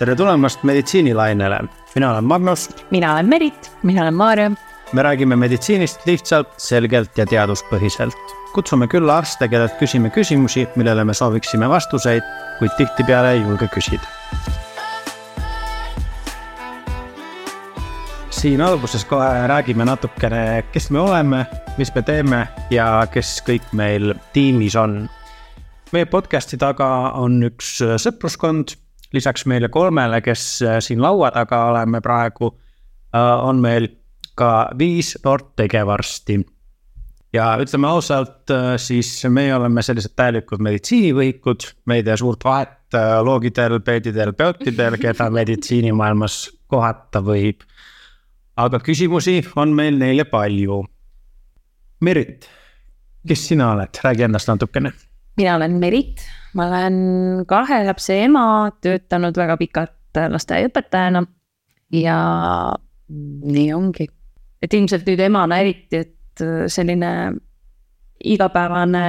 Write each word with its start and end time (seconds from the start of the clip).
tere 0.00 0.14
tulemast 0.16 0.62
meditsiinilainele, 0.64 1.58
mina 1.94 2.10
olen 2.10 2.24
Magnus. 2.24 2.70
mina 2.90 3.12
olen 3.12 3.28
Merit. 3.28 3.72
mina 3.82 4.02
olen 4.02 4.14
Maarja. 4.14 4.50
me 4.92 5.02
räägime 5.02 5.36
meditsiinist 5.36 6.06
lihtsalt, 6.06 6.48
selgelt 6.56 7.18
ja 7.18 7.26
teaduspõhiselt. 7.26 8.16
kutsume 8.52 8.86
külla 8.86 9.18
arste, 9.18 9.48
kellelt 9.48 9.76
küsime 9.76 10.10
küsimusi, 10.10 10.68
millele 10.76 11.04
me 11.04 11.14
sooviksime 11.14 11.68
vastuseid, 11.68 12.22
kuid 12.58 12.70
tihtipeale 12.76 13.32
ei 13.32 13.42
julge 13.42 13.68
küsida. 13.68 14.06
siin 18.30 18.60
alguses 18.60 19.04
kohe 19.04 19.46
räägime 19.46 19.84
natukene, 19.84 20.64
kes 20.72 20.90
me 20.90 21.00
oleme, 21.00 21.46
mis 21.76 21.94
me 21.94 22.02
teeme 22.02 22.46
ja 22.70 23.06
kes 23.12 23.42
kõik 23.48 23.72
meil 23.72 24.14
tiimis 24.32 24.76
on. 24.76 25.10
meie 25.92 26.06
podcast'i 26.06 26.56
taga 26.56 27.12
on 27.20 27.42
üks 27.52 27.82
sõpruskond 27.96 28.80
lisaks 29.12 29.46
meile 29.46 29.68
kolmele, 29.68 30.20
kes 30.20 30.62
äh, 30.62 30.78
siin 30.80 31.02
laua 31.02 31.30
taga 31.34 31.64
oleme 31.70 32.00
praegu, 32.00 32.52
äh, 33.14 33.44
on 33.44 33.60
meil 33.62 33.88
ka 34.38 34.70
viis 34.78 35.16
noort 35.24 35.54
tegevarsti. 35.56 36.40
ja 37.32 37.56
ütleme 37.62 37.86
ausalt, 37.86 38.50
äh, 38.50 38.76
siis 38.76 39.24
meie 39.28 39.54
oleme 39.54 39.82
sellised 39.82 40.14
täielikud 40.16 40.62
meditsiinivõhikud, 40.62 41.66
me 41.86 42.00
ei 42.00 42.06
tee 42.06 42.16
suurt 42.16 42.44
vahet 42.44 42.76
loogidel, 43.22 43.78
peedidel, 43.86 44.32
peotidel, 44.32 44.96
keda 44.98 45.28
meditsiinimaailmas 45.30 46.50
kohata 46.66 47.22
võib. 47.22 47.62
aga 48.56 48.80
küsimusi 48.82 49.40
on 49.56 49.70
meil 49.74 49.98
neile 49.98 50.24
palju. 50.24 50.82
Merit, 52.00 52.48
kes 53.28 53.46
sina 53.48 53.70
oled, 53.72 54.00
räägi 54.04 54.26
endast 54.26 54.48
natukene. 54.48 54.92
Mina 55.40 55.56
olen 55.56 55.80
Merit 55.80 56.28
ma 56.54 56.66
olen 56.66 56.96
kahe 57.48 57.82
lapse 57.86 58.16
ema, 58.24 58.44
töötanud 58.82 59.36
väga 59.38 59.56
pikalt 59.60 60.20
lasteaiaõpetajana 60.32 61.22
ja 61.94 62.16
nii 63.10 63.68
ongi. 63.74 64.08
et 64.62 64.74
ilmselt 64.74 65.06
nüüd 65.08 65.20
emana 65.24 65.60
eriti, 65.62 66.02
et 66.04 66.42
selline 66.68 67.12
igapäevane 68.20 69.04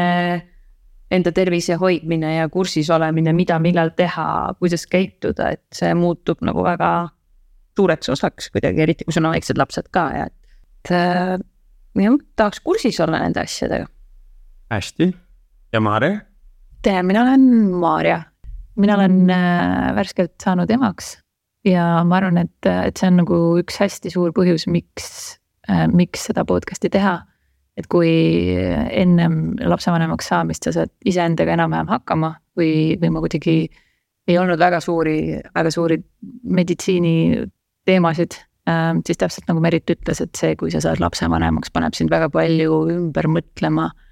enda 1.11 1.31
tervise 1.36 1.75
hoidmine 1.75 2.36
ja 2.38 2.50
kursis 2.50 2.89
olemine, 2.89 3.34
mida, 3.36 3.58
millal 3.59 3.91
teha, 3.97 4.53
kuidas 4.59 4.86
käituda, 4.88 5.50
et 5.58 5.66
see 5.75 5.91
muutub 5.97 6.39
nagu 6.47 6.63
väga 6.63 7.09
suureks 7.75 8.13
osaks 8.13 8.47
kuidagi, 8.53 8.86
eriti 8.86 9.08
kui 9.08 9.13
sul 9.16 9.28
on 9.28 9.36
väiksed 9.36 9.59
lapsed 9.59 9.89
ka 9.91 10.06
ja 10.16 10.30
et 10.30 10.94
jah, 12.00 12.16
tahaks 12.39 12.63
kursis 12.63 13.00
olla 13.03 13.19
nende 13.25 13.44
asjadega. 13.44 13.89
hästi 14.72 15.11
ja 15.73 15.80
Maarja 15.80 16.19
tere, 16.83 17.03
mina 17.03 17.22
olen 17.22 17.41
Maarja. 17.80 18.22
mina 18.75 18.95
olen 18.95 19.30
äh, 19.30 19.95
värskelt 19.95 20.33
saanud 20.44 20.69
emaks 20.69 21.17
ja 21.66 22.03
ma 22.03 22.17
arvan, 22.17 22.38
et, 22.41 22.66
et 22.66 22.97
see 22.97 23.08
on 23.11 23.22
nagu 23.22 23.38
üks 23.61 23.78
hästi 23.80 24.11
suur 24.11 24.33
põhjus, 24.36 24.67
miks 24.67 25.38
äh,, 25.69 25.88
miks 25.88 26.28
seda 26.30 26.45
podcast'i 26.47 26.89
teha. 26.91 27.22
et 27.78 27.88
kui 27.88 28.11
ennem 28.91 29.55
lapsevanemaks 29.63 30.28
saamist 30.33 30.67
sa 30.67 30.75
saad 30.75 30.91
iseendaga 31.08 31.55
enam-vähem 31.55 31.88
hakkama 31.88 32.33
või, 32.59 32.97
või 33.00 33.13
ma 33.16 33.23
kuidagi 33.23 33.56
ei 34.28 34.38
olnud 34.38 34.59
väga 34.59 34.81
suuri, 34.83 35.39
väga 35.56 35.72
suuri 35.72 36.02
meditsiiniteemasid 36.44 38.39
äh,. 38.67 38.94
siis 39.08 39.17
täpselt 39.23 39.47
nagu 39.47 39.63
Merit 39.63 39.89
ütles, 39.89 40.19
et 40.19 40.35
see, 40.35 40.56
kui 40.59 40.72
sa 40.73 40.83
saad 40.83 41.00
lapsevanemaks, 41.00 41.72
paneb 41.72 41.95
sind 41.95 42.11
väga 42.11 42.28
palju 42.33 42.88
ümber 42.91 43.31
mõtlema 43.31 43.91
Äh, 43.91 44.08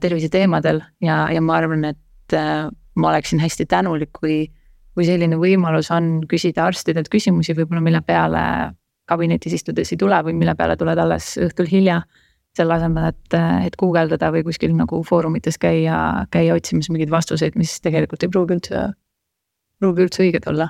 terviseteemadel 0.00 0.80
ja, 1.04 1.24
ja 1.32 1.40
ma 1.44 1.58
arvan, 1.60 1.84
et 1.92 2.36
äh, 2.36 2.68
ma 2.94 3.10
oleksin 3.10 3.42
hästi 3.42 3.66
tänulik, 3.70 4.12
kui, 4.18 4.44
kui 4.94 5.06
selline 5.06 5.38
võimalus 5.40 5.90
on 5.94 6.24
küsida 6.30 6.68
arstidelt 6.68 7.10
küsimusi 7.12 7.56
võib-olla, 7.56 7.82
mille 7.84 8.02
peale 8.06 8.44
kabinetis 9.10 9.58
istudes 9.58 9.92
ei 9.92 10.00
tule 10.00 10.18
või 10.24 10.36
mille 10.38 10.54
peale 10.56 10.76
tuled 10.80 10.98
alles 10.98 11.34
õhtul 11.48 11.68
hilja. 11.70 12.02
selle 12.54 12.76
asemel, 12.76 13.08
et, 13.10 13.34
et 13.66 13.74
guugeldada 13.74 14.28
või 14.30 14.44
kuskil 14.46 14.76
nagu 14.78 15.00
foorumites 15.02 15.56
käia, 15.58 15.96
käia 16.30 16.54
otsimas 16.54 16.86
mingeid 16.86 17.10
vastuseid, 17.10 17.56
mis 17.58 17.80
tegelikult 17.82 18.22
ei 18.22 18.30
pruugi 18.30 18.54
üldse, 18.54 18.82
pruugi 19.82 20.04
üldse 20.04 20.22
õiged 20.22 20.46
olla. 20.52 20.68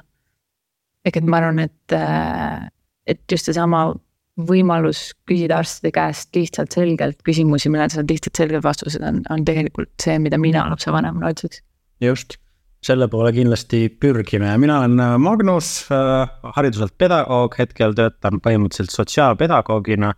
ehk 1.04 1.18
et 1.20 1.26
ma 1.28 1.42
arvan, 1.42 1.58
et, 1.58 1.92
äh, 1.92 2.70
et 3.06 3.20
just 3.30 3.44
seesama 3.44 3.90
võimalus 4.34 5.12
küsida 5.28 5.60
arstide 5.62 5.92
käest 5.94 6.34
lihtsalt 6.34 6.74
selgelt 6.74 7.20
küsimusi, 7.26 7.70
millele 7.70 7.92
sa 7.92 8.02
lihtsalt 8.02 8.40
selged 8.42 8.64
vastused, 8.64 9.04
on, 9.06 9.22
on 9.30 9.44
tegelikult 9.46 9.92
see, 10.02 10.18
mida 10.22 10.40
mina 10.40 10.66
lapsevanemana 10.70 11.30
otsiks. 11.30 11.62
just, 12.02 12.36
selle 12.84 13.08
poole 13.08 13.32
kindlasti 13.32 13.86
pürgime, 14.00 14.50
mina 14.58 14.80
olen 14.82 15.00
äh, 15.00 15.14
Magnus 15.22 15.86
äh,, 15.94 16.26
hariduselt 16.56 16.98
pedagoog, 16.98 17.54
hetkel 17.58 17.94
töötan 17.94 18.42
põhimõtteliselt 18.42 18.94
sotsiaalpedagoogina 18.94 20.12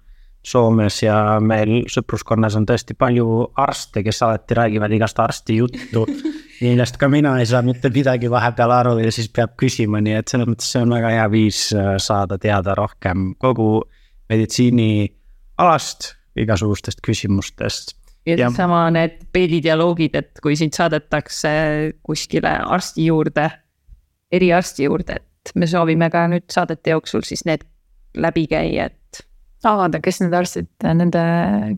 Soomes 0.46 1.00
ja 1.02 1.16
meil 1.42 1.88
sõpruskonnas 1.90 2.54
on 2.54 2.68
tõesti 2.68 2.94
palju 2.94 3.48
arste, 3.58 4.04
kes 4.06 4.20
alati 4.22 4.54
räägivad 4.54 4.92
igast 4.94 5.18
arsti 5.18 5.56
juttu. 5.56 6.04
Millest 6.62 7.00
ka 7.00 7.08
mina 7.10 7.34
ei 7.40 7.48
saa 7.50 7.64
mitte 7.66 7.90
midagi 7.92 8.30
vahepeal 8.30 8.72
aru 8.72 8.92
ja 9.02 9.10
siis 9.12 9.26
peab 9.34 9.56
küsima, 9.60 9.98
nii 10.00 10.14
et 10.20 10.30
selles 10.30 10.46
mõttes 10.48 10.70
see 10.70 10.84
on 10.86 10.94
väga 10.94 11.10
hea 11.16 11.26
viis 11.34 11.66
äh, 11.74 11.96
saada 12.00 12.38
teada 12.40 12.76
rohkem 12.78 13.32
kogu 13.42 13.82
meditsiinialast, 14.32 16.10
igasugustest 16.36 17.00
küsimustest. 17.04 17.94
ja, 18.26 18.36
ja 18.36 18.50
sama 18.54 18.88
need 18.94 19.20
peedidialoogid, 19.32 20.16
et 20.18 20.42
kui 20.42 20.56
sind 20.58 20.74
saadetakse 20.76 21.50
kuskile 22.06 22.56
arsti 22.64 23.06
juurde, 23.06 23.48
eriarsti 24.32 24.88
juurde, 24.88 25.20
et 25.20 25.54
me 25.54 25.68
soovime 25.70 26.10
ka 26.10 26.26
nüüd 26.30 26.48
saadete 26.52 26.96
jooksul 26.96 27.24
siis 27.26 27.46
need 27.46 27.64
läbi 28.16 28.46
käia, 28.50 28.90
et. 28.90 29.22
avada, 29.66 29.98
kes 30.02 30.20
need 30.22 30.34
arstid 30.36 30.68
nende 30.84 31.22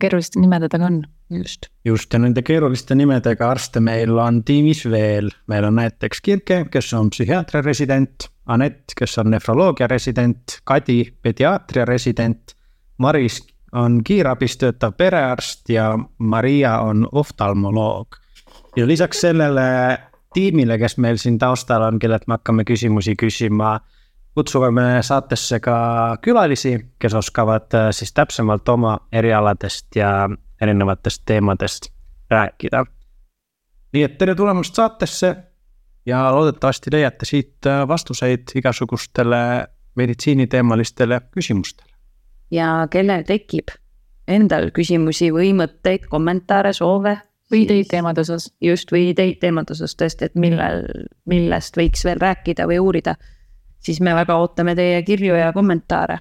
keeruliste 0.01 0.41
nimede 0.41 0.67
taga 0.69 0.89
on, 0.89 0.99
just. 1.33 1.69
just 1.85 2.13
ja 2.13 2.19
nende 2.21 2.43
keeruliste 2.45 2.97
nimedega 2.97 3.47
arste 3.49 3.81
meil 3.81 4.17
on 4.17 4.43
tiimis 4.45 4.83
veel, 4.89 5.31
meil 5.49 5.65
on 5.69 5.79
näiteks 5.79 6.21
Kirke, 6.25 6.63
kes 6.73 6.91
on 6.97 7.09
psühhiaatria 7.13 7.63
resident 7.65 8.29
Anett, 8.49 8.95
kes 8.97 9.17
on 9.21 9.29
nefroloogia 9.29 9.87
resident, 9.87 10.57
Kadi 10.65 11.03
pediaatria 11.21 11.85
resident, 11.85 12.55
Maris 12.97 13.43
on 13.77 13.99
kiirabis 14.03 14.57
töötav 14.57 14.95
perearst 14.97 15.69
ja 15.69 15.91
Maria 16.17 16.79
on 16.79 17.07
oftalmoloog. 17.11 18.15
ja 18.75 18.87
lisaks 18.87 19.21
sellele 19.21 19.97
tiimile, 20.33 20.77
kes 20.77 20.97
meil 20.97 21.17
siin 21.17 21.37
taustal 21.37 21.81
on, 21.81 21.99
kellelt 21.99 22.27
me 22.27 22.37
hakkame 22.37 22.63
küsimusi 22.63 23.15
küsima, 23.15 23.79
kutsume 24.33 24.71
me 24.71 24.87
saatesse 25.01 25.59
ka 25.59 26.17
külalisi, 26.21 26.77
kes 26.99 27.13
oskavad 27.13 27.73
äh, 27.73 27.89
siis 27.91 28.13
täpsemalt 28.13 28.69
oma 28.69 28.97
erialadest 29.11 29.95
ja 29.95 30.29
erinevatest 30.61 31.21
teemadest 31.25 31.91
rääkida. 32.29 32.85
nii 33.93 34.03
et 34.03 34.17
tere 34.17 34.35
tulemast 34.35 34.75
saatesse 34.75 35.35
ja 36.05 36.31
loodetavasti 36.35 36.91
leiate 36.93 37.25
siit 37.25 37.67
äh, 37.67 37.87
vastuseid 37.87 38.55
igasugustele 38.55 39.67
meditsiiniteemalistele 39.95 41.21
küsimustele. 41.35 41.89
ja 42.51 42.87
kellel 42.91 43.23
tekib 43.27 43.73
endal 44.29 44.69
küsimusi 44.75 45.31
või 45.33 45.51
mõtteid, 45.57 46.07
kommentaare, 46.09 46.73
soove. 46.73 47.17
või 47.51 47.63
ideid 47.65 47.87
teemade 47.89 48.21
osas. 48.21 48.51
just, 48.61 48.91
või 48.91 49.09
ideid 49.09 49.39
teemade 49.41 49.73
osas 49.73 49.95
tõesti, 49.97 50.29
et 50.29 50.35
millel, 50.35 50.85
millest 51.25 51.77
võiks 51.77 52.05
veel 52.05 52.19
rääkida 52.21 52.67
või 52.67 52.79
uurida. 52.79 53.15
siis 53.79 54.01
me 54.01 54.13
väga 54.15 54.35
ootame 54.35 54.75
teie 54.75 55.03
kirju 55.03 55.35
ja 55.35 55.53
kommentaare. 55.53 56.19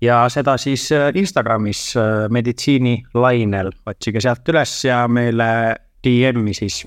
ja 0.00 0.28
seda 0.28 0.56
siis 0.56 0.92
äh, 0.92 1.10
Instagramis 1.14 1.96
äh, 1.96 2.28
meditsiinilainel, 2.30 3.72
otsige 3.86 4.20
sealt 4.20 4.48
üles 4.48 4.84
ja 4.84 5.06
meile 5.08 5.76
DM-i 6.04 6.54
siis 6.54 6.84